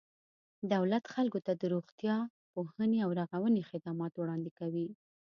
دولت 0.73 1.03
خلکو 1.13 1.39
ته 1.45 1.51
د 1.55 1.63
روغتیا، 1.73 2.17
پوهنې 2.53 2.99
او 3.05 3.09
رغونې 3.19 3.61
خدمات 3.69 4.13
وړاندې 4.17 4.51
کوي. 4.59 4.87